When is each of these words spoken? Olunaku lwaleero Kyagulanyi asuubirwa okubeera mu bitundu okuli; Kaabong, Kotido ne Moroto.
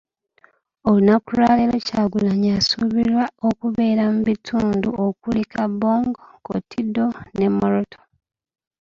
Olunaku 0.87 1.27
lwaleero 1.35 1.77
Kyagulanyi 1.87 2.49
asuubirwa 2.59 3.25
okubeera 3.49 4.03
mu 4.13 4.21
bitundu 4.29 4.89
okuli; 5.07 5.41
Kaabong, 5.51 6.07
Kotido 6.45 7.05
ne 7.37 7.47
Moroto. 7.57 7.99